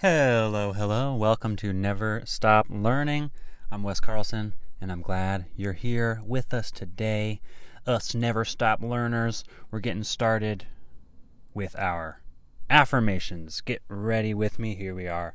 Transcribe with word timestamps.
Hello, 0.00 0.74
hello. 0.74 1.14
Welcome 1.14 1.56
to 1.56 1.72
Never 1.72 2.20
Stop 2.26 2.66
Learning. 2.68 3.30
I'm 3.70 3.82
Wes 3.82 3.98
Carlson, 3.98 4.52
and 4.78 4.92
I'm 4.92 5.00
glad 5.00 5.46
you're 5.56 5.72
here 5.72 6.20
with 6.26 6.52
us 6.52 6.70
today. 6.70 7.40
Us 7.86 8.14
Never 8.14 8.44
Stop 8.44 8.82
Learners. 8.82 9.42
We're 9.70 9.80
getting 9.80 10.04
started 10.04 10.66
with 11.54 11.74
our 11.78 12.20
affirmations. 12.68 13.62
Get 13.62 13.80
ready 13.88 14.34
with 14.34 14.58
me. 14.58 14.74
Here 14.74 14.94
we 14.94 15.08
are. 15.08 15.34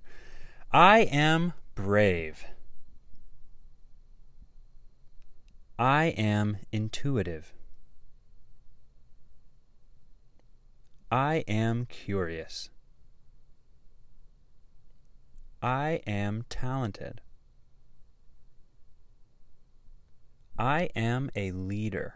I 0.72 1.00
am 1.12 1.54
brave. 1.74 2.46
I 5.80 6.14
am 6.16 6.58
intuitive. 6.72 7.52
I 11.10 11.44
am 11.48 11.88
curious. 11.88 12.70
I 15.62 16.02
am 16.08 16.46
talented. 16.50 17.22
I 20.58 20.90
am 20.96 21.30
a 21.36 21.52
leader. 21.52 22.16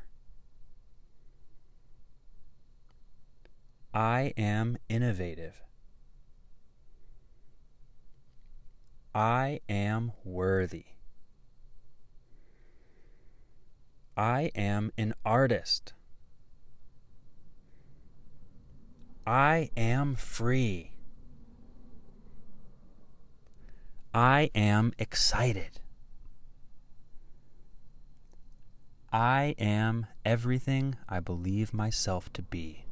I 3.93 4.33
am 4.35 4.77
innovative. 4.89 5.61
I 9.13 9.61
am 9.69 10.11
worthy. 10.23 10.85
I 14.17 14.51
am 14.55 14.91
an 14.97 15.13
artist. 15.23 15.93
I 19.25 19.69
am 19.77 20.15
free. 20.15 20.94
I 24.15 24.49
am 24.55 24.93
excited. 24.97 25.81
I 29.11 29.55
am 29.59 30.05
everything 30.23 30.95
I 31.09 31.19
believe 31.19 31.73
myself 31.73 32.31
to 32.31 32.41
be. 32.41 32.85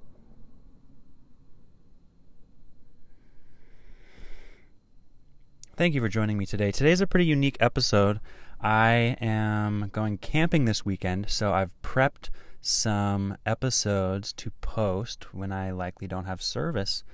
Thank 5.78 5.95
you 5.95 6.02
for 6.02 6.09
joining 6.09 6.38
me 6.38 6.45
today. 6.45 6.73
Today's 6.73 7.00
a 7.00 7.08
pretty 7.08 7.26
unique 7.26 7.55
episode. 7.61 8.20
I 8.59 9.16
am 9.22 9.92
going 9.94 10.17
camping 10.17 10.66
this 10.66 10.83
weekend, 10.86 11.30
so 11.30 11.53
I've 11.53 11.73
prepped 11.81 12.31
some 12.59 13.38
episodes 13.45 14.33
to 14.33 14.52
post 14.59 15.33
when 15.33 15.53
I 15.53 15.72
likely 15.72 16.05
don't 16.05 16.26
have 16.26 16.42
service, 16.42 17.05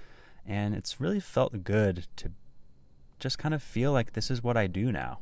and 0.48 0.74
it's 0.74 1.00
really 1.00 1.20
felt 1.20 1.64
good 1.64 2.08
to 2.16 2.32
just 3.20 3.38
kind 3.38 3.54
of 3.54 3.62
feel 3.62 3.92
like 3.92 4.14
this 4.14 4.32
is 4.32 4.44
what 4.44 4.58
I 4.58 4.68
do 4.68 4.92
now. 4.92 5.20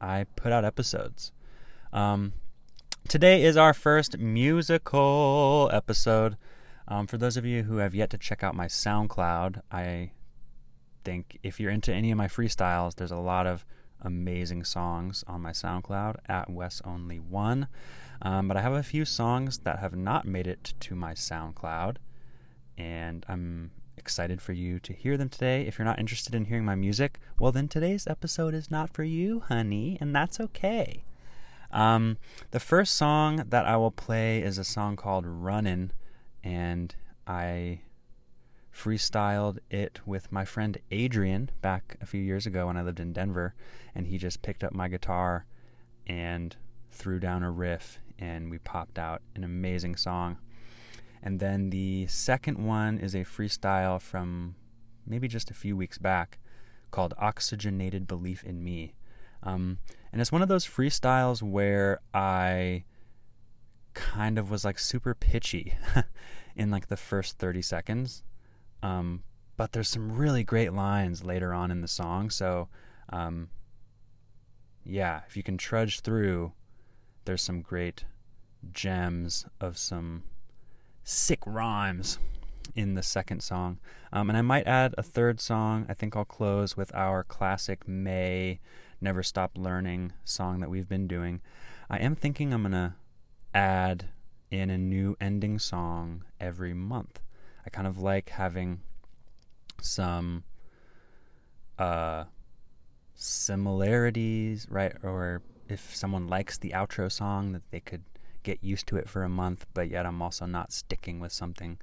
I 0.00 0.24
put 0.36 0.52
out 0.52 0.64
episodes. 0.64 1.32
Um, 1.92 2.32
today 3.08 3.42
is 3.42 3.56
our 3.56 3.74
first 3.74 4.18
musical 4.18 5.68
episode. 5.72 6.36
Um, 6.88 7.06
for 7.06 7.18
those 7.18 7.36
of 7.36 7.44
you 7.44 7.64
who 7.64 7.76
have 7.78 7.94
yet 7.94 8.10
to 8.10 8.18
check 8.18 8.42
out 8.42 8.54
my 8.54 8.66
SoundCloud, 8.66 9.62
I 9.70 10.12
think 11.04 11.38
if 11.42 11.60
you're 11.60 11.70
into 11.70 11.92
any 11.92 12.10
of 12.10 12.18
my 12.18 12.28
freestyles, 12.28 12.94
there's 12.94 13.10
a 13.10 13.16
lot 13.16 13.46
of 13.46 13.64
amazing 14.02 14.64
songs 14.64 15.24
on 15.26 15.40
my 15.40 15.50
SoundCloud 15.50 16.16
at 16.26 16.50
Wes 16.50 16.80
Only 16.84 17.18
One. 17.18 17.68
Um, 18.22 18.48
but 18.48 18.56
I 18.56 18.62
have 18.62 18.72
a 18.72 18.82
few 18.82 19.04
songs 19.04 19.58
that 19.58 19.78
have 19.78 19.96
not 19.96 20.26
made 20.26 20.46
it 20.46 20.74
to 20.80 20.94
my 20.94 21.14
SoundCloud, 21.14 21.96
and 22.76 23.24
I'm 23.28 23.70
excited 24.00 24.42
for 24.42 24.52
you 24.52 24.80
to 24.80 24.92
hear 24.92 25.16
them 25.16 25.28
today. 25.28 25.66
If 25.66 25.78
you're 25.78 25.84
not 25.84 26.00
interested 26.00 26.34
in 26.34 26.46
hearing 26.46 26.64
my 26.64 26.74
music, 26.74 27.20
well, 27.38 27.52
then 27.52 27.68
today's 27.68 28.06
episode 28.08 28.54
is 28.54 28.70
not 28.70 28.92
for 28.92 29.04
you, 29.04 29.40
honey, 29.40 29.98
and 30.00 30.16
that's 30.16 30.40
okay. 30.40 31.04
Um, 31.70 32.16
the 32.50 32.58
first 32.58 32.96
song 32.96 33.44
that 33.48 33.66
I 33.66 33.76
will 33.76 33.92
play 33.92 34.42
is 34.42 34.58
a 34.58 34.64
song 34.64 34.96
called 34.96 35.24
Runnin', 35.26 35.92
and 36.42 36.94
I 37.26 37.82
freestyled 38.74 39.58
it 39.70 40.00
with 40.06 40.32
my 40.32 40.44
friend 40.44 40.78
Adrian 40.90 41.50
back 41.60 41.96
a 42.00 42.06
few 42.06 42.20
years 42.20 42.46
ago 42.46 42.66
when 42.66 42.76
I 42.76 42.82
lived 42.82 43.00
in 43.00 43.12
Denver, 43.12 43.54
and 43.94 44.06
he 44.06 44.18
just 44.18 44.42
picked 44.42 44.64
up 44.64 44.72
my 44.72 44.88
guitar 44.88 45.44
and 46.06 46.56
threw 46.90 47.20
down 47.20 47.42
a 47.42 47.50
riff, 47.50 48.00
and 48.18 48.50
we 48.50 48.58
popped 48.58 48.98
out 48.98 49.22
an 49.36 49.44
amazing 49.44 49.96
song. 49.96 50.38
And 51.22 51.38
then 51.40 51.70
the 51.70 52.06
second 52.06 52.64
one 52.64 52.98
is 52.98 53.14
a 53.14 53.24
freestyle 53.24 54.00
from 54.00 54.54
maybe 55.06 55.28
just 55.28 55.50
a 55.50 55.54
few 55.54 55.76
weeks 55.76 55.98
back 55.98 56.38
called 56.90 57.14
Oxygenated 57.18 58.06
Belief 58.06 58.42
in 58.44 58.62
Me. 58.64 58.94
Um, 59.42 59.78
and 60.12 60.20
it's 60.20 60.32
one 60.32 60.42
of 60.42 60.48
those 60.48 60.66
freestyles 60.66 61.42
where 61.42 62.00
I 62.12 62.84
kind 63.94 64.38
of 64.38 64.50
was 64.50 64.64
like 64.64 64.78
super 64.78 65.14
pitchy 65.14 65.74
in 66.56 66.70
like 66.70 66.88
the 66.88 66.96
first 66.96 67.38
30 67.38 67.62
seconds. 67.62 68.22
Um, 68.82 69.22
but 69.56 69.72
there's 69.72 69.88
some 69.88 70.12
really 70.12 70.42
great 70.42 70.72
lines 70.72 71.24
later 71.24 71.52
on 71.52 71.70
in 71.70 71.82
the 71.82 71.88
song. 71.88 72.30
So, 72.30 72.68
um, 73.10 73.50
yeah, 74.84 75.20
if 75.28 75.36
you 75.36 75.42
can 75.42 75.58
trudge 75.58 76.00
through, 76.00 76.52
there's 77.24 77.42
some 77.42 77.60
great 77.60 78.04
gems 78.72 79.46
of 79.60 79.76
some 79.76 80.22
sick 81.04 81.40
rhymes 81.46 82.18
in 82.74 82.94
the 82.94 83.02
second 83.02 83.42
song. 83.42 83.78
Um, 84.12 84.28
and 84.28 84.36
I 84.36 84.42
might 84.42 84.66
add 84.66 84.94
a 84.96 85.02
third 85.02 85.40
song. 85.40 85.86
I 85.88 85.94
think 85.94 86.16
I'll 86.16 86.24
close 86.24 86.76
with 86.76 86.94
our 86.94 87.24
classic 87.24 87.86
May 87.88 88.60
Never 89.00 89.22
Stop 89.22 89.52
Learning 89.56 90.12
song 90.24 90.60
that 90.60 90.70
we've 90.70 90.88
been 90.88 91.06
doing. 91.06 91.40
I 91.88 91.98
am 91.98 92.14
thinking 92.14 92.52
I'm 92.52 92.62
going 92.62 92.72
to 92.72 92.94
add 93.54 94.06
in 94.50 94.70
a 94.70 94.78
new 94.78 95.16
ending 95.20 95.58
song 95.58 96.24
every 96.40 96.74
month. 96.74 97.20
I 97.64 97.70
kind 97.70 97.86
of 97.86 97.98
like 97.98 98.30
having 98.30 98.80
some 99.80 100.44
uh, 101.78 102.24
similarities, 103.14 104.66
right? 104.70 104.92
Or 105.02 105.42
if 105.68 105.94
someone 105.94 106.26
likes 106.26 106.58
the 106.58 106.70
outro 106.70 107.10
song, 107.10 107.52
that 107.52 107.62
they 107.70 107.80
could 107.80 108.02
get 108.42 108.62
used 108.62 108.86
to 108.88 108.96
it 108.96 109.08
for 109.08 109.22
a 109.22 109.28
month, 109.28 109.66
but 109.74 109.88
yet 109.88 110.06
I'm 110.06 110.22
also 110.22 110.46
not 110.46 110.72
sticking 110.72 111.20
with 111.20 111.32
something 111.32 111.78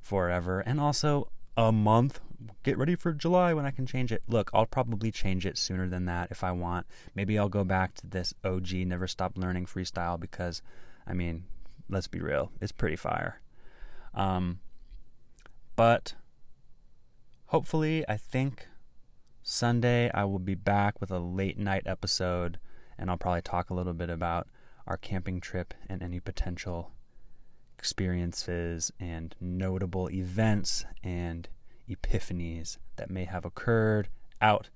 forever. 0.00 0.60
And 0.60 0.80
also, 0.80 1.28
a 1.56 1.72
month. 1.72 2.20
Get 2.62 2.78
ready 2.78 2.96
for 2.96 3.12
July 3.12 3.54
when 3.54 3.66
I 3.66 3.70
can 3.70 3.86
change 3.86 4.10
it. 4.10 4.22
Look, 4.26 4.50
I'll 4.52 4.66
probably 4.66 5.12
change 5.12 5.46
it 5.46 5.58
sooner 5.58 5.88
than 5.88 6.06
that 6.06 6.30
if 6.30 6.42
I 6.42 6.52
want. 6.52 6.86
Maybe 7.14 7.38
I'll 7.38 7.48
go 7.48 7.64
back 7.64 7.94
to 7.96 8.06
this 8.06 8.34
OG 8.44 8.72
Never 8.72 9.06
Stop 9.06 9.36
Learning 9.36 9.66
freestyle 9.66 10.18
because, 10.18 10.62
I 11.06 11.12
mean, 11.12 11.44
let's 11.88 12.08
be 12.08 12.20
real, 12.20 12.50
it's 12.60 12.72
pretty 12.72 12.96
fire. 12.96 13.40
Um, 14.14 14.58
but 15.76 16.14
hopefully, 17.46 18.04
I 18.08 18.16
think 18.16 18.68
Sunday 19.42 20.10
I 20.12 20.24
will 20.24 20.38
be 20.38 20.54
back 20.54 21.00
with 21.00 21.10
a 21.10 21.18
late 21.18 21.58
night 21.58 21.82
episode 21.86 22.58
and 22.98 23.10
I'll 23.10 23.16
probably 23.16 23.42
talk 23.42 23.70
a 23.70 23.74
little 23.74 23.94
bit 23.94 24.10
about 24.10 24.48
our 24.86 24.96
camping 24.96 25.40
trip 25.40 25.74
and 25.88 26.02
any 26.02 26.20
potential 26.20 26.92
experiences 27.78 28.92
and 29.00 29.34
notable 29.40 30.08
events 30.10 30.84
and 31.02 31.48
epiphanies 31.88 32.78
that 32.96 33.10
may 33.10 33.24
have 33.24 33.44
occurred 33.44 34.08
out 34.40 34.70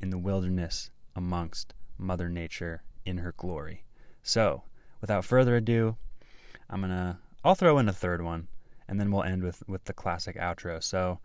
in 0.00 0.10
the 0.10 0.18
wilderness 0.18 0.90
amongst 1.16 1.74
Mother 1.98 2.28
Nature 2.28 2.82
in 3.04 3.18
her 3.18 3.32
glory. 3.36 3.84
So, 4.22 4.62
without 5.00 5.24
further 5.24 5.56
ado, 5.56 5.96
I'm 6.68 6.80
gonna 6.82 7.18
I'll 7.42 7.54
throw 7.54 7.78
in 7.78 7.88
a 7.88 7.92
third 7.92 8.22
one, 8.22 8.48
and 8.86 9.00
then 9.00 9.10
we'll 9.10 9.22
end 9.22 9.42
with 9.42 9.66
with 9.66 9.84
the 9.84 9.92
classic 9.92 10.36
outro. 10.36 10.82
So, 10.82 11.20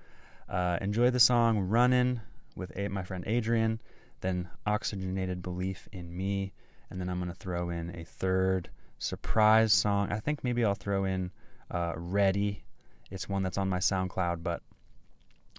uh, 0.47 0.77
enjoy 0.81 1.09
the 1.09 1.19
song 1.19 1.59
"Runnin'" 1.59 2.21
with 2.55 2.71
a- 2.77 2.87
my 2.87 3.03
friend 3.03 3.23
Adrian, 3.27 3.81
then 4.21 4.49
"Oxygenated 4.65 5.41
Belief 5.41 5.89
in 5.91 6.15
Me," 6.15 6.53
and 6.89 6.99
then 6.99 7.09
I'm 7.09 7.19
gonna 7.19 7.33
throw 7.33 7.69
in 7.69 7.95
a 7.95 8.03
third 8.03 8.69
surprise 8.97 9.73
song. 9.73 10.11
I 10.11 10.19
think 10.19 10.43
maybe 10.43 10.63
I'll 10.63 10.75
throw 10.75 11.05
in 11.05 11.31
uh, 11.71 11.93
Ready. 11.95 12.63
It's 13.11 13.29
one 13.29 13.43
that's 13.43 13.57
on 13.57 13.69
my 13.69 13.79
SoundCloud, 13.79 14.43
but 14.43 14.61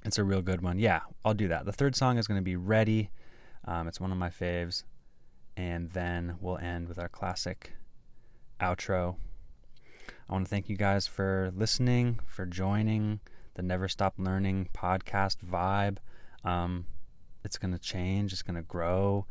it's 0.05 0.19
a 0.19 0.25
real 0.25 0.43
good 0.43 0.62
one. 0.62 0.78
Yeah, 0.78 1.00
I'll 1.25 1.34
do 1.34 1.49
that. 1.49 1.64
The 1.64 1.73
third 1.73 1.96
song 1.96 2.19
is 2.19 2.26
going 2.26 2.38
to 2.38 2.44
be 2.44 2.56
Ready. 2.56 3.11
Um, 3.64 3.88
it's 3.88 4.00
one 4.00 4.12
of 4.12 4.19
my 4.19 4.31
faves. 4.31 4.84
And 5.56 5.90
then 5.90 6.37
we'll 6.40 6.58
end 6.58 6.88
with 6.88 6.99
our 6.99 7.08
classic 7.08 7.73
outro. 8.61 9.17
I 10.28 10.32
want 10.32 10.44
to 10.44 10.50
thank 10.50 10.69
you 10.69 10.76
guys 10.76 11.06
for 11.06 11.50
listening, 11.55 12.20
for 12.26 12.46
joining 12.46 13.20
the 13.55 13.62
Never 13.62 13.88
Stop 13.88 14.14
Learning 14.19 14.69
podcast 14.75 15.38
vibe. 15.38 15.99
Um, 16.44 16.87
it's 17.44 17.58
going 17.58 17.73
to 17.73 17.78
change, 17.78 18.32
it's 18.32 18.43
going 18.43 18.56
to 18.56 18.62
grow. 18.62 19.26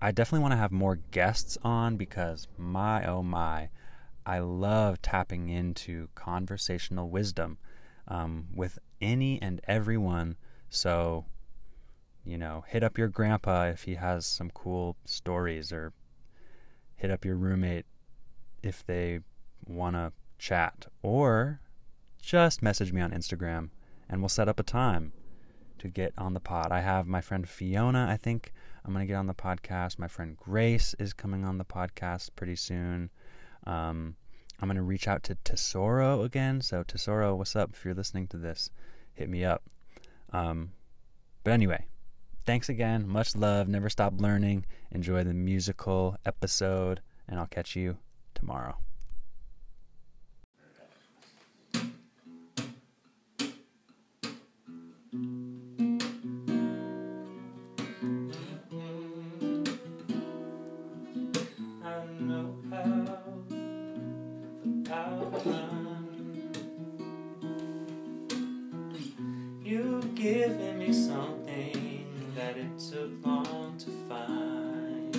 I 0.00 0.12
definitely 0.12 0.42
want 0.42 0.52
to 0.52 0.58
have 0.58 0.72
more 0.72 0.96
guests 1.10 1.56
on 1.62 1.96
because 1.96 2.48
my 2.58 3.06
oh 3.06 3.22
my, 3.22 3.70
I 4.24 4.40
love 4.40 5.00
tapping 5.00 5.48
into 5.48 6.08
conversational 6.14 7.08
wisdom 7.08 7.58
um, 8.08 8.46
with 8.54 8.78
any 9.00 9.40
and 9.40 9.60
everyone. 9.66 10.36
So 10.68 11.26
you 12.24 12.36
know, 12.36 12.64
hit 12.66 12.82
up 12.82 12.98
your 12.98 13.08
grandpa 13.08 13.66
if 13.66 13.84
he 13.84 13.94
has 13.94 14.26
some 14.26 14.50
cool 14.50 14.96
stories, 15.04 15.72
or 15.72 15.92
hit 16.96 17.10
up 17.10 17.24
your 17.24 17.36
roommate 17.36 17.86
if 18.62 18.84
they 18.84 19.20
want 19.66 19.94
to 19.94 20.12
chat, 20.38 20.86
or 21.02 21.60
just 22.20 22.62
message 22.62 22.92
me 22.92 23.00
on 23.00 23.12
Instagram 23.12 23.70
and 24.08 24.20
we'll 24.20 24.28
set 24.28 24.48
up 24.48 24.60
a 24.60 24.64
time 24.64 25.12
to 25.78 25.88
get 25.88 26.12
on 26.16 26.34
the 26.34 26.40
pod. 26.40 26.72
I 26.72 26.80
have 26.80 27.06
my 27.06 27.20
friend 27.20 27.48
Fiona, 27.48 28.06
I 28.10 28.16
think 28.16 28.52
I'm 28.86 28.92
going 28.92 29.04
to 29.04 29.12
get 29.12 29.18
on 29.18 29.26
the 29.26 29.34
podcast. 29.34 29.98
My 29.98 30.06
friend 30.06 30.36
Grace 30.36 30.94
is 31.00 31.12
coming 31.12 31.44
on 31.44 31.58
the 31.58 31.64
podcast 31.64 32.30
pretty 32.36 32.54
soon. 32.54 33.10
Um, 33.66 34.14
I'm 34.60 34.68
going 34.68 34.76
to 34.76 34.82
reach 34.82 35.08
out 35.08 35.24
to 35.24 35.34
Tesoro 35.44 36.22
again. 36.22 36.60
So, 36.60 36.84
Tesoro, 36.84 37.34
what's 37.34 37.56
up? 37.56 37.70
If 37.72 37.84
you're 37.84 37.94
listening 37.94 38.28
to 38.28 38.36
this, 38.36 38.70
hit 39.12 39.28
me 39.28 39.44
up. 39.44 39.64
Um, 40.32 40.70
but 41.42 41.52
anyway, 41.52 41.84
thanks 42.44 42.68
again. 42.68 43.08
Much 43.08 43.34
love. 43.34 43.66
Never 43.66 43.90
stop 43.90 44.20
learning. 44.20 44.64
Enjoy 44.92 45.24
the 45.24 45.34
musical 45.34 46.16
episode, 46.24 47.00
and 47.28 47.40
I'll 47.40 47.46
catch 47.46 47.74
you 47.74 47.96
tomorrow. 48.36 48.76
You've 70.18 70.78
me 70.78 70.94
something 70.94 72.32
that 72.34 72.56
it 72.56 72.78
took 72.78 73.10
long 73.22 73.76
to 73.76 73.90
find. 74.08 75.14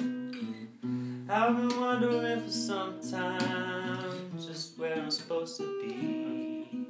I've 1.30 1.56
been 1.56 1.80
wondering 1.80 2.42
for 2.42 2.50
some 2.50 3.00
time 3.00 4.32
just 4.40 4.76
where 4.80 4.98
I'm 4.98 5.12
supposed 5.12 5.58
to 5.58 5.82
be. 5.84 6.88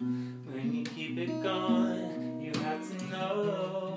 When 0.00 0.72
you 0.72 0.84
keep 0.84 1.18
it 1.18 1.42
going, 1.42 2.40
you 2.40 2.52
have 2.60 2.88
to 2.88 3.06
know 3.06 3.87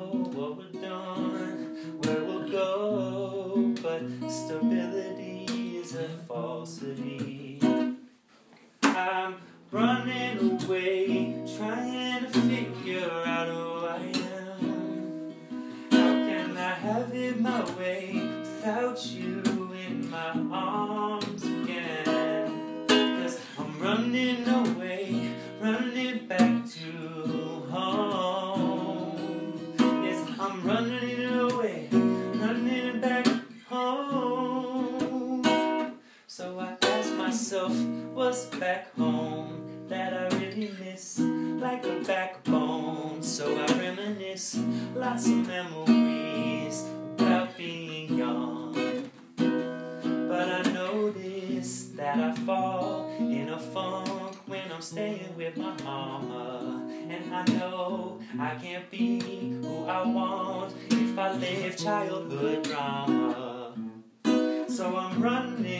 without 18.61 19.03
you 19.07 19.50
staying 54.91 55.33
with 55.37 55.55
my 55.55 55.73
mama. 55.83 56.85
And 57.07 57.33
I 57.33 57.45
know 57.53 58.19
I 58.37 58.55
can't 58.55 58.91
be 58.91 59.21
who 59.61 59.85
I 59.85 60.05
want 60.05 60.73
if 60.89 61.17
I 61.17 61.31
live 61.31 61.77
childhood 61.77 62.63
drama. 62.63 63.73
So 64.67 64.97
I'm 64.97 65.21
running, 65.21 65.70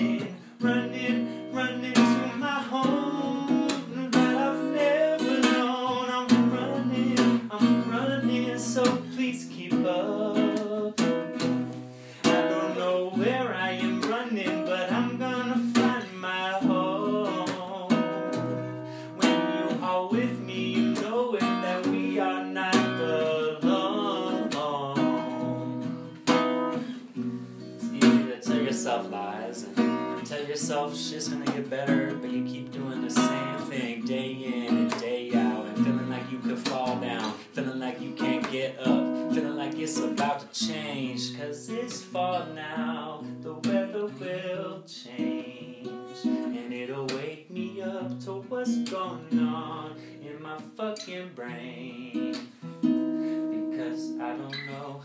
fucking 51.02 51.32
brain. 51.36 52.36
Because 52.82 54.12
I 54.20 54.36
don't 54.36 54.66
know, 54.68 55.02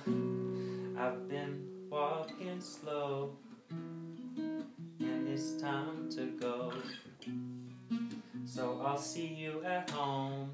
I've 0.98 1.28
been 1.28 1.64
walking 1.88 2.60
slow 2.60 3.36
and 3.70 5.28
it's 5.28 5.54
time 5.60 6.10
to 6.10 6.26
go. 6.38 6.72
So 8.44 8.82
I'll 8.84 8.98
see 8.98 9.26
you 9.26 9.62
at 9.64 9.88
home. 9.90 10.50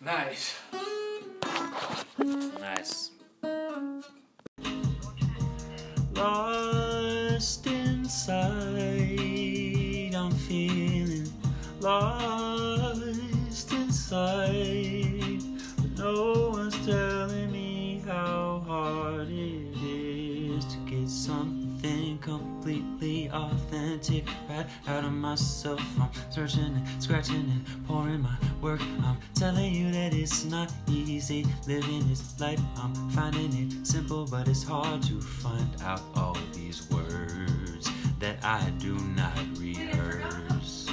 Nice. 0.00 0.54
Nice. 2.60 3.10
Lost 6.14 7.66
inside, 7.66 8.37
out 24.88 25.04
of 25.04 25.12
myself. 25.12 25.80
I'm 26.00 26.10
searching 26.30 26.74
and 26.74 27.02
scratching 27.02 27.36
and 27.36 27.86
pouring 27.86 28.22
my 28.22 28.36
work. 28.62 28.80
I'm 29.02 29.18
telling 29.34 29.74
you 29.74 29.92
that 29.92 30.14
it's 30.14 30.44
not 30.44 30.72
easy 30.88 31.46
living 31.66 32.08
this 32.08 32.40
life. 32.40 32.60
I'm 32.78 32.94
finding 33.10 33.52
it 33.54 33.86
simple, 33.86 34.26
but 34.26 34.48
it's 34.48 34.62
hard 34.62 35.02
to 35.04 35.20
find 35.20 35.68
out 35.82 36.00
all 36.16 36.36
these 36.54 36.88
words 36.90 37.90
that 38.18 38.42
I 38.42 38.70
do 38.78 38.94
not 39.14 39.38
rehearse. 39.58 40.90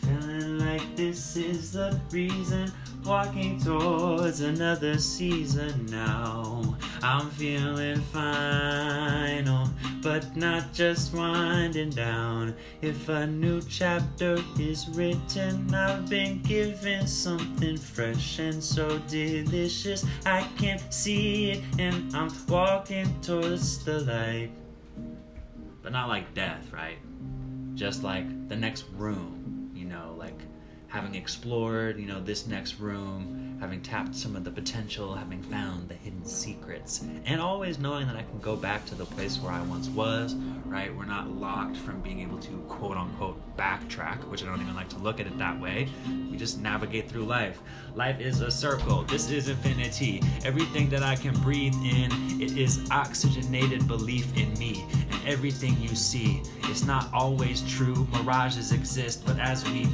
Feeling 0.00 0.58
like 0.58 0.96
this 0.96 1.36
is 1.36 1.72
the 1.72 2.00
reason. 2.10 2.72
Walking 3.08 3.58
towards 3.58 4.42
another 4.42 4.98
season 4.98 5.86
now. 5.86 6.76
I'm 7.02 7.30
feeling 7.30 8.02
fine, 8.12 9.48
oh, 9.48 9.70
but 10.02 10.36
not 10.36 10.74
just 10.74 11.14
winding 11.14 11.88
down. 11.88 12.54
If 12.82 13.08
a 13.08 13.26
new 13.26 13.62
chapter 13.62 14.36
is 14.58 14.90
written, 14.90 15.74
I've 15.74 16.06
been 16.10 16.42
given 16.42 17.06
something 17.06 17.78
fresh 17.78 18.40
and 18.40 18.62
so 18.62 18.98
delicious. 19.08 20.04
I 20.26 20.46
can 20.58 20.78
see 20.90 21.52
it, 21.52 21.64
and 21.78 22.14
I'm 22.14 22.30
walking 22.46 23.18
towards 23.22 23.82
the 23.86 24.00
light. 24.00 24.50
But 25.82 25.92
not 25.92 26.08
like 26.08 26.34
death, 26.34 26.70
right? 26.74 26.98
Just 27.74 28.02
like 28.02 28.48
the 28.50 28.56
next 28.56 28.84
room, 28.94 29.57
having 30.88 31.14
explored, 31.14 31.98
you 31.98 32.06
know, 32.06 32.20
this 32.20 32.46
next 32.46 32.80
room, 32.80 33.58
having 33.60 33.82
tapped 33.82 34.14
some 34.14 34.34
of 34.34 34.44
the 34.44 34.50
potential, 34.50 35.14
having 35.14 35.42
found 35.42 35.88
the 35.88 35.94
hidden 35.94 36.24
secrets, 36.24 37.04
and 37.26 37.40
always 37.40 37.78
knowing 37.78 38.06
that 38.06 38.16
I 38.16 38.22
can 38.22 38.38
go 38.40 38.56
back 38.56 38.86
to 38.86 38.94
the 38.94 39.04
place 39.04 39.38
where 39.38 39.52
I 39.52 39.60
once 39.62 39.88
was, 39.88 40.34
right? 40.64 40.94
We're 40.94 41.04
not 41.04 41.28
locked 41.28 41.76
from 41.76 42.00
being 42.00 42.20
able 42.20 42.38
to 42.38 42.56
quote 42.68 42.96
unquote 42.96 43.38
backtrack, 43.58 44.24
which 44.28 44.42
I 44.42 44.46
don't 44.46 44.62
even 44.62 44.74
like 44.74 44.88
to 44.90 44.98
look 44.98 45.20
at 45.20 45.26
it 45.26 45.36
that 45.38 45.60
way. 45.60 45.88
We 46.30 46.38
just 46.38 46.60
navigate 46.60 47.10
through 47.10 47.24
life. 47.24 47.60
Life 47.94 48.20
is 48.20 48.40
a 48.40 48.50
circle. 48.50 49.02
This 49.02 49.30
is 49.30 49.48
infinity. 49.48 50.22
Everything 50.44 50.88
that 50.90 51.02
I 51.02 51.16
can 51.16 51.34
breathe 51.40 51.74
in, 51.84 52.10
it 52.40 52.56
is 52.56 52.88
oxygenated 52.90 53.86
belief 53.86 54.34
in 54.36 54.54
me. 54.54 54.86
And 55.10 55.28
everything 55.28 55.76
you 55.80 55.94
see, 55.94 56.42
it's 56.64 56.84
not 56.84 57.12
always 57.12 57.60
true. 57.70 58.06
Mirages 58.12 58.72
exist, 58.72 59.26
but 59.26 59.38
as 59.38 59.64
we 59.68 59.88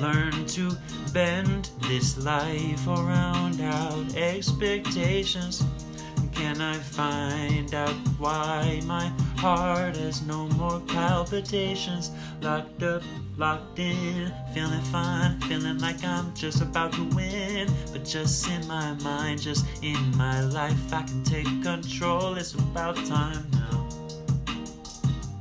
Learn 0.00 0.46
to 0.46 0.72
bend 1.12 1.70
this 1.82 2.18
life 2.18 2.86
around 2.86 3.60
our 3.60 4.04
expectations. 4.16 5.64
Can 6.32 6.60
I 6.60 6.74
find 6.74 7.72
out 7.74 7.94
why 8.18 8.80
my 8.84 9.06
heart 9.36 9.96
has 9.96 10.20
no 10.22 10.48
more 10.48 10.80
palpitations? 10.80 12.10
Locked 12.42 12.82
up, 12.82 13.02
locked 13.36 13.78
in, 13.78 14.32
feeling 14.52 14.82
fine, 14.82 15.40
feeling 15.42 15.78
like 15.78 16.02
I'm 16.04 16.34
just 16.34 16.60
about 16.60 16.92
to 16.94 17.04
win. 17.14 17.68
But 17.92 18.04
just 18.04 18.48
in 18.50 18.66
my 18.66 18.94
mind, 18.94 19.42
just 19.42 19.64
in 19.80 20.16
my 20.16 20.40
life, 20.40 20.92
I 20.92 21.02
can 21.02 21.22
take 21.22 21.62
control. 21.62 22.34
It's 22.34 22.54
about 22.54 22.96
time 23.06 23.46
now. 23.52 23.63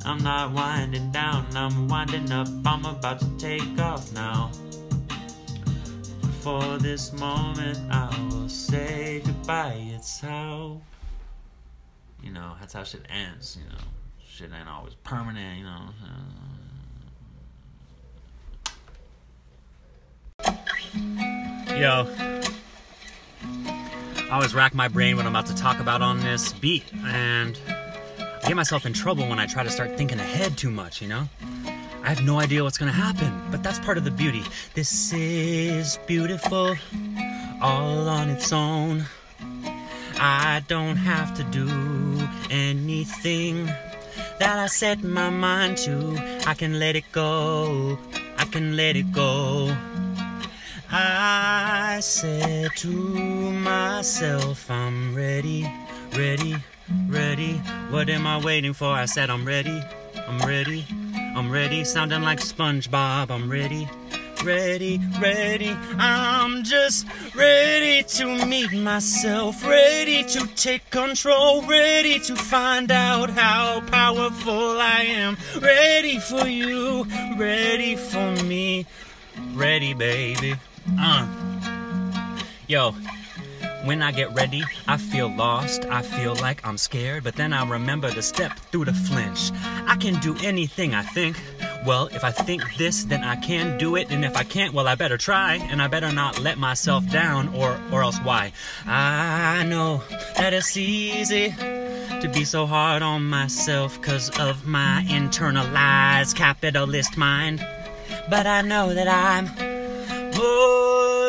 I'm 0.06 0.22
not 0.22 0.52
winding 0.52 1.12
down, 1.12 1.48
I'm 1.56 1.88
winding 1.88 2.32
up. 2.32 2.48
I'm 2.66 2.86
about 2.86 3.20
to 3.20 3.38
take 3.38 3.80
off 3.80 4.12
now. 4.14 4.52
For 6.42 6.78
this 6.78 7.14
moment, 7.14 7.80
I 7.90 8.10
will 8.30 8.50
say 8.50 9.22
goodbye. 9.26 9.82
It's 9.96 10.20
how, 10.20 10.82
you 12.22 12.32
know, 12.32 12.56
that's 12.60 12.74
how 12.74 12.84
shit 12.84 13.06
ends. 13.10 13.58
You 13.58 13.70
know, 13.70 13.82
shit 14.28 14.52
ain't 14.54 14.68
always 14.68 14.96
permanent. 14.96 15.60
You 15.60 15.64
know. 15.64 15.90
Yo, 21.80 22.08
I 24.18 24.30
always 24.32 24.54
rack 24.54 24.74
my 24.74 24.90
brain 24.90 25.16
when 25.16 25.26
I'm 25.26 25.34
about 25.34 25.46
to 25.48 25.56
talk 25.56 25.80
about 25.80 26.02
on 26.02 26.20
this 26.20 26.52
beat, 26.52 26.84
and 27.06 27.58
I 28.44 28.48
get 28.48 28.58
myself 28.58 28.86
in 28.86 28.92
trouble 28.92 29.26
when 29.30 29.40
I 29.40 29.46
try 29.46 29.64
to 29.64 29.70
start 29.70 29.96
thinking 29.96 30.20
ahead 30.20 30.58
too 30.58 30.70
much, 30.70 31.02
you 31.02 31.08
know? 31.08 31.30
I 32.04 32.10
have 32.10 32.26
no 32.26 32.42
idea 32.42 32.62
what's 32.62 32.78
gonna 32.78 32.92
happen, 32.92 33.32
but 33.50 33.64
that's 33.64 33.80
part 33.80 33.98
of 33.98 34.04
the 34.04 34.12
beauty. 34.12 34.44
This 34.74 35.14
is 35.14 35.98
beautiful, 36.08 36.76
all 37.62 38.10
on 38.10 38.30
its 38.30 38.52
own. 38.52 39.06
I 40.20 40.62
don't 40.68 40.98
have 40.98 41.34
to 41.36 41.44
do 41.46 41.70
anything 42.50 43.68
that 44.40 44.60
I 44.60 44.68
set 44.68 45.02
my 45.02 45.30
mind 45.30 45.78
to. 45.78 46.42
I 46.46 46.54
can 46.54 46.80
let 46.80 46.98
it 46.98 47.10
go, 47.14 47.98
I 48.38 48.44
can 48.44 48.76
let 48.76 48.98
it 48.98 49.10
go. 49.14 49.74
I 50.92 52.00
said 52.02 52.72
to 52.76 52.90
myself, 52.90 54.70
I'm 54.70 55.16
ready, 55.16 55.66
ready 56.14 56.58
ready. 57.08 57.54
What 57.90 58.10
am 58.10 58.26
I 58.28 58.38
waiting 58.40 58.74
for? 58.74 58.88
I 58.88 59.06
said 59.06 59.30
I'm 59.30 59.46
ready. 59.46 59.82
I'm 60.28 60.40
ready. 60.40 60.86
I'm 61.36 61.52
ready. 61.52 61.84
Sounding 61.84 62.22
like 62.22 62.40
SpongeBob. 62.40 63.30
I'm 63.30 63.50
ready. 63.50 63.90
Ready, 64.44 65.00
ready. 65.22 65.70
I'm 65.98 66.64
just 66.64 67.08
ready 67.34 68.04
to 68.04 68.46
meet 68.46 68.74
myself. 68.74 69.66
Ready 69.66 70.24
to 70.26 70.48
take 70.56 70.90
control. 70.90 71.62
Ready 71.62 72.20
to 72.20 72.36
find 72.36 72.92
out 72.92 73.30
how 73.30 73.82
powerful 73.88 74.82
I 74.82 75.06
am. 75.08 75.38
Ready 75.62 76.20
for 76.20 76.46
you. 76.46 77.06
Ready 77.38 77.96
for 77.96 78.36
me. 78.44 78.86
Ready, 79.54 79.94
baby. 79.94 80.56
Uh. 81.00 81.28
Yo, 82.68 82.96
when 83.84 84.02
I 84.02 84.12
get 84.12 84.34
ready, 84.34 84.64
I 84.88 84.98
feel 84.98 85.28
lost. 85.28 85.86
I 85.86 86.02
feel 86.02 86.36
like 86.36 86.66
I'm 86.66 86.78
scared, 86.78 87.24
but 87.24 87.36
then 87.36 87.54
I 87.54 87.68
remember 87.70 88.10
to 88.12 88.22
step 88.22 88.58
through 88.72 88.86
the 88.86 88.94
flinch. 88.94 89.52
I 89.88 89.96
can 89.96 90.20
do 90.22 90.36
anything 90.44 90.94
I 90.94 91.04
think. 91.04 91.42
Well, 91.86 92.08
if 92.08 92.24
I 92.24 92.32
think 92.32 92.78
this, 92.78 93.04
then 93.04 93.24
I 93.24 93.36
can 93.36 93.78
do 93.78 93.98
it, 93.98 94.10
and 94.10 94.24
if 94.24 94.38
I 94.38 94.44
can't, 94.44 94.74
well, 94.74 94.88
I 94.88 94.96
better 94.96 95.18
try, 95.18 95.56
and 95.56 95.82
I 95.82 95.88
better 95.88 96.14
not 96.14 96.40
let 96.40 96.58
myself 96.58 97.10
down, 97.10 97.50
or, 97.50 97.78
or 97.92 98.04
else 98.04 98.18
why? 98.20 98.54
I 98.86 99.66
know 99.66 100.02
that 100.38 100.54
it's 100.54 100.78
easy 100.78 101.50
to 101.50 102.32
be 102.34 102.46
so 102.46 102.66
hard 102.66 103.02
on 103.02 103.26
myself 103.26 104.00
because 104.00 104.30
of 104.40 104.66
my 104.66 105.06
internalized 105.10 106.36
capitalist 106.36 107.18
mind. 107.18 107.60
But 108.30 108.48
I 108.48 108.62
know 108.62 108.94
that 108.94 109.10
I'm 109.10 109.48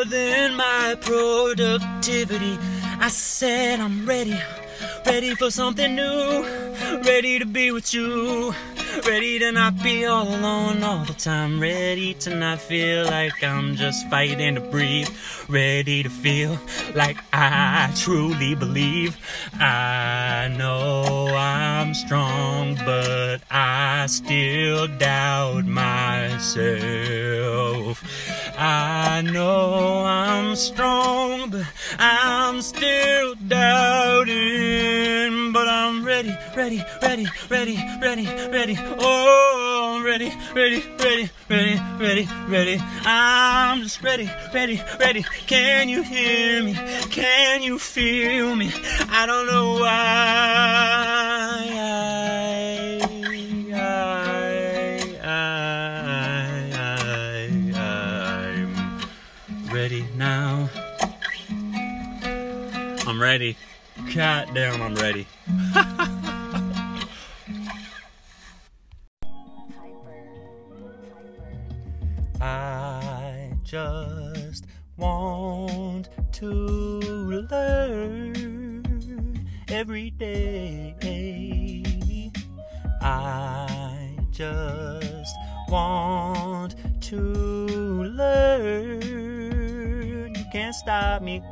than 0.09 0.55
my 0.55 0.95
productivity. 1.01 2.57
I 2.99 3.09
said 3.09 3.79
I'm 3.79 4.05
ready, 4.05 4.39
ready 5.05 5.35
for 5.35 5.51
something 5.51 5.95
new, 5.95 6.43
ready 7.05 7.39
to 7.39 7.45
be 7.45 7.71
with 7.71 7.93
you, 7.93 8.53
ready 9.05 9.39
to 9.39 9.51
not 9.51 9.81
be 9.83 10.05
all 10.05 10.27
alone 10.27 10.83
all 10.83 11.03
the 11.05 11.13
time, 11.13 11.59
ready 11.59 12.13
to 12.15 12.35
not 12.35 12.59
feel 12.59 13.05
like 13.05 13.43
I'm 13.43 13.75
just 13.75 14.09
fighting 14.09 14.55
to 14.55 14.61
breathe, 14.61 15.09
ready 15.49 16.03
to 16.03 16.09
feel 16.09 16.57
like 16.93 17.17
I 17.33 17.91
truly 17.95 18.55
believe. 18.55 19.17
I 19.53 20.53
know 20.57 21.27
I'm 21.35 21.93
strong, 21.93 22.75
but 22.85 23.41
I 23.51 24.05
still 24.07 24.87
doubt 24.87 25.65
myself. 25.65 26.45
I 28.57 28.94
know 29.21 30.03
I'm 30.05 30.55
strong, 30.55 31.49
but 31.49 31.65
I'm 31.97 32.61
still 32.61 33.35
doubting. 33.35 34.33
But 35.51 35.67
I'm 35.67 36.03
ready, 36.05 36.35
ready, 36.55 36.83
ready, 37.01 37.25
ready, 37.49 37.77
ready, 38.01 38.25
ready. 38.51 38.77
Oh, 38.99 39.95
I'm 39.95 40.03
ready, 40.03 40.33
ready, 40.53 40.83
ready, 40.99 41.29
ready, 41.49 41.81
ready, 41.97 42.27
ready. 42.47 42.77
I'm 43.05 43.81
just 43.83 44.01
ready, 44.01 44.29
ready, 44.53 44.81
ready. 44.99 45.23
Can 45.47 45.89
you 45.89 46.03
hear 46.03 46.63
me? 46.63 46.73
Can 47.09 47.63
you 47.63 47.79
feel 47.79 48.55
me? 48.55 48.71
I 49.09 49.25
don't 49.25 49.47
know 49.47 49.79
why. 49.79 50.55
I, 51.47 51.69
I, 51.77 52.84
now. 60.25 60.69
I'm 63.07 63.21
ready. 63.21 63.55
God 64.15 64.49
damn, 64.55 64.81
I'm 64.81 64.95
ready. 64.95 65.27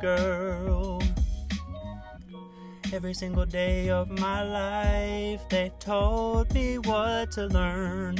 girl. 0.04 1.00
Every 2.92 3.14
single 3.14 3.46
day 3.46 3.88
of 3.88 4.10
my 4.10 4.42
life, 4.42 5.48
they 5.48 5.72
told 5.80 6.52
me 6.52 6.76
what 6.76 7.32
to 7.32 7.46
learn. 7.46 8.18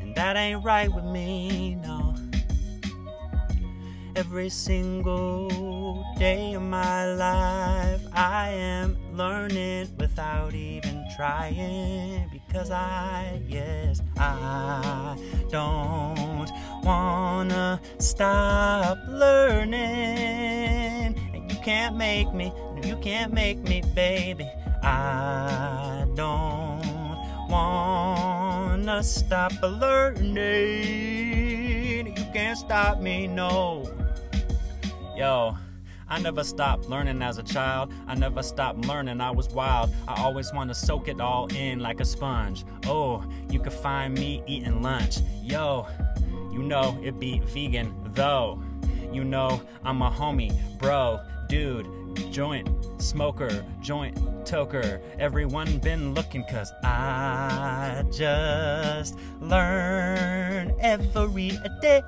And 0.00 0.14
that 0.14 0.36
ain't 0.36 0.62
right 0.62 0.88
with 0.94 1.04
me, 1.04 1.74
no. 1.74 2.14
Every 4.14 4.48
single 4.48 6.04
day 6.18 6.54
of 6.54 6.62
my 6.62 7.14
life, 7.14 8.02
I 8.12 8.50
am 8.50 8.96
learning 9.12 9.88
without 9.98 10.54
even 10.54 11.04
trying. 11.16 12.30
Because 12.30 12.70
I, 12.70 13.40
yes, 13.48 14.02
I 14.16 15.16
don't 15.50 16.48
wanna 16.82 17.80
stop 17.98 18.98
learning. 19.08 19.80
And 21.34 21.50
you 21.50 21.58
can't 21.58 21.96
make 21.96 22.32
me, 22.32 22.52
you 22.84 22.96
can't 22.96 23.32
make 23.32 23.58
me, 23.58 23.82
baby. 23.94 24.48
I 24.82 26.06
don't 26.14 27.18
wanna 27.48 29.02
stop 29.02 29.52
learning. 29.62 30.36
You 32.16 32.24
can't 32.32 32.58
stop 32.58 33.00
me, 33.00 33.26
no. 33.26 33.90
Yo. 35.16 35.56
I 36.12 36.18
never 36.18 36.42
stopped 36.42 36.88
learning 36.88 37.22
as 37.22 37.38
a 37.38 37.42
child. 37.44 37.92
I 38.08 38.16
never 38.16 38.42
stopped 38.42 38.84
learning, 38.84 39.20
I 39.20 39.30
was 39.30 39.48
wild. 39.50 39.94
I 40.08 40.20
always 40.20 40.52
want 40.52 40.68
to 40.70 40.74
soak 40.74 41.06
it 41.06 41.20
all 41.20 41.46
in 41.54 41.78
like 41.78 42.00
a 42.00 42.04
sponge. 42.04 42.64
Oh, 42.86 43.24
you 43.48 43.60
can 43.60 43.70
find 43.70 44.14
me 44.14 44.42
eating 44.48 44.82
lunch. 44.82 45.18
Yo, 45.40 45.86
you 46.50 46.62
know 46.62 46.98
it 47.02 47.18
be 47.18 47.40
vegan 47.40 47.94
though. 48.14 48.62
You 49.12 49.24
know 49.24 49.60
I'm 49.84 50.02
a 50.02 50.10
homie, 50.10 50.52
bro, 50.78 51.20
dude, 51.48 51.86
joint 52.30 52.68
smoker, 52.98 53.64
joint 53.80 54.14
toker. 54.44 55.00
Everyone 55.18 55.78
been 55.78 56.14
looking 56.14 56.44
cause 56.44 56.72
I 56.84 58.04
just 58.12 59.16
learn 59.40 60.74
every 60.80 61.58
day. 61.80 62.02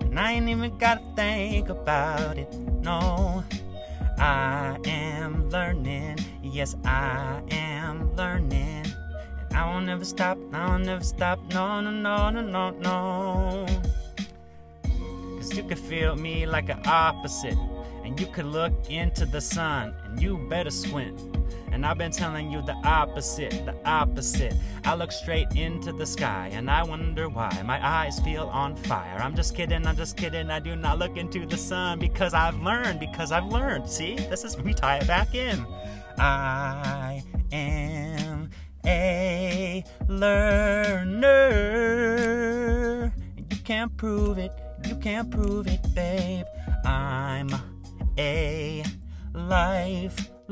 And 0.00 0.18
I 0.18 0.32
ain't 0.32 0.48
even 0.48 0.76
gotta 0.78 1.02
think 1.14 1.68
about 1.68 2.38
it. 2.38 2.52
No, 2.82 3.44
I 4.18 4.78
am 4.84 5.48
learning. 5.50 6.18
Yes, 6.42 6.76
I 6.84 7.42
am 7.50 8.14
learning. 8.16 8.86
I 9.58 9.64
won't 9.68 9.86
never 9.86 10.04
stop. 10.04 10.38
I 10.52 10.68
won't 10.68 10.84
never 10.84 11.02
stop. 11.02 11.40
No, 11.52 11.80
no, 11.80 11.90
no, 11.90 12.30
no, 12.30 12.40
no, 12.42 12.70
no. 12.70 13.66
Cause 15.36 15.52
you 15.56 15.64
can 15.64 15.76
feel 15.76 16.14
me 16.14 16.46
like 16.46 16.68
an 16.68 16.80
opposite. 16.86 17.58
And 18.04 18.20
you 18.20 18.26
could 18.26 18.46
look 18.46 18.72
into 18.88 19.26
the 19.26 19.40
sun 19.40 19.96
and 20.04 20.22
you 20.22 20.38
better 20.48 20.70
squint. 20.70 21.20
And 21.72 21.84
I've 21.84 21.98
been 21.98 22.12
telling 22.12 22.52
you 22.52 22.62
the 22.62 22.76
opposite, 22.84 23.50
the 23.66 23.74
opposite. 23.84 24.54
I 24.84 24.94
look 24.94 25.10
straight 25.10 25.48
into 25.56 25.92
the 25.92 26.06
sky 26.06 26.50
and 26.52 26.70
I 26.70 26.84
wonder 26.84 27.28
why 27.28 27.50
my 27.64 27.84
eyes 27.84 28.20
feel 28.20 28.44
on 28.44 28.76
fire. 28.76 29.18
I'm 29.20 29.34
just 29.34 29.56
kidding, 29.56 29.84
I'm 29.88 29.96
just 29.96 30.16
kidding. 30.16 30.52
I 30.52 30.60
do 30.60 30.76
not 30.76 31.00
look 31.00 31.16
into 31.16 31.46
the 31.46 31.58
sun 31.58 31.98
because 31.98 32.32
I've 32.32 32.62
learned, 32.62 33.00
because 33.00 33.32
I've 33.32 33.46
learned. 33.46 33.90
See, 33.90 34.14
this 34.14 34.44
is, 34.44 34.56
we 34.56 34.72
tie 34.72 34.98
it 34.98 35.08
back 35.08 35.34
in. 35.34 35.66
I 36.16 37.24
am 37.50 38.27
a 38.88 39.84
learner. 40.08 41.44
You 43.36 43.56
can't 43.64 43.94
prove 43.96 44.38
it, 44.38 44.52
you 44.86 44.96
can't 44.96 45.30
prove 45.30 45.66
it, 45.66 45.80
babe. 45.94 46.46
I'm 46.86 47.50
a 48.16 48.82
lifelong 49.34 50.48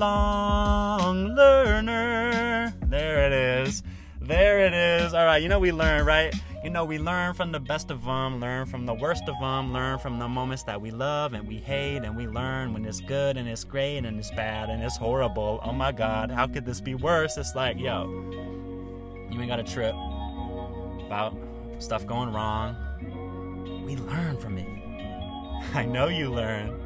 learner. 1.35 2.75
There 2.83 3.27
it 3.27 3.33
is. 3.33 3.83
There 4.21 4.67
it 4.67 4.75
is. 4.75 5.15
All 5.15 5.25
right, 5.25 5.43
you 5.43 5.49
know 5.49 5.59
we 5.59 5.73
learn, 5.73 6.05
right? 6.05 6.35
You 6.67 6.73
know 6.73 6.85
we 6.85 6.99
learn 6.99 7.33
from 7.35 7.53
the 7.53 7.61
best 7.61 7.93
of 7.93 8.05
them, 8.05 8.41
learn 8.41 8.67
from 8.67 8.87
the 8.87 8.95
worst 8.95 9.23
of 9.29 9.39
them, 9.39 9.73
learn 9.73 10.01
from 10.01 10.19
the 10.19 10.27
moments 10.27 10.65
that 10.65 10.81
we 10.81 10.91
love 10.91 11.33
and 11.33 11.47
we 11.47 11.59
hate, 11.59 11.99
and 11.99 12.17
we 12.17 12.27
learn 12.27 12.73
when 12.73 12.85
it's 12.85 12.99
good 12.99 13.37
and 13.37 13.49
it's 13.49 13.63
great 13.63 13.99
and 13.99 14.19
it's 14.19 14.33
bad 14.33 14.69
and 14.69 14.83
it's 14.83 14.97
horrible. 14.97 15.61
Oh 15.63 15.71
my 15.71 15.93
God, 15.93 16.29
how 16.33 16.49
could 16.49 16.67
this 16.67 16.81
be 16.81 16.97
worse? 16.97 17.37
It's 17.37 17.55
like, 17.55 17.79
yo, 17.79 18.11
you 19.31 19.41
ain't 19.41 19.47
got 19.49 19.61
a 19.61 19.63
trip 19.63 19.95
about 21.07 21.37
stuff 21.79 22.05
going 22.05 22.33
wrong. 22.33 22.75
We 23.87 23.95
learn 23.95 24.37
from 24.37 24.59
it. 24.59 24.67
I 25.73 25.85
know 25.85 26.09
you 26.09 26.33
learn. 26.33 26.83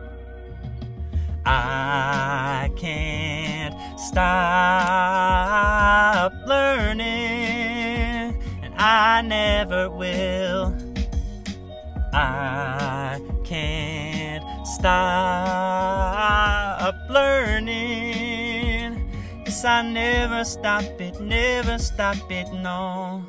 I 1.47 2.71
can't 2.77 3.75
stop 3.99 4.31
learning, 6.47 7.60
I 8.83 9.21
never 9.21 9.91
will. 9.91 10.75
I 12.15 13.21
can't 13.45 14.67
stop 14.67 16.95
learning. 17.11 17.67
Yes, 19.45 19.67
I 19.67 19.83
never 19.83 20.45
stop 20.45 20.99
it, 20.99 21.21
never 21.21 21.77
stop 21.77 22.17
it, 22.31 22.51
no. 22.55 23.23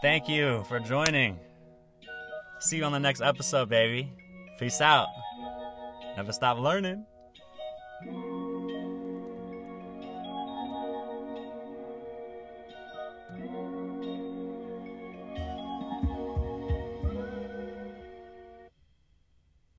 Thank 0.00 0.30
you 0.30 0.64
for 0.66 0.80
joining. 0.80 1.38
See 2.60 2.78
you 2.78 2.84
on 2.84 2.92
the 2.92 3.00
next 3.00 3.20
episode, 3.20 3.68
baby. 3.68 4.10
Peace 4.58 4.80
out. 4.80 5.08
Never 6.16 6.32
stop 6.32 6.58
learning. 6.58 7.04